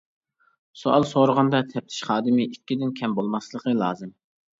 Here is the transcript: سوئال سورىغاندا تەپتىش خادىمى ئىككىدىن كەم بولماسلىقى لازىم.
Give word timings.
سوئال 0.83 1.03
سورىغاندا 1.09 1.59
تەپتىش 1.73 1.99
خادىمى 2.07 2.47
ئىككىدىن 2.53 2.95
كەم 3.01 3.13
بولماسلىقى 3.21 3.75
لازىم. 3.83 4.11